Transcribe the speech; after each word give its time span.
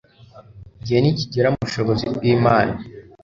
Igihe 0.79 0.99
nikigera 1.01 1.47
mu 1.51 1.59
bushobozi 1.65 2.05
bwImana 2.15 2.73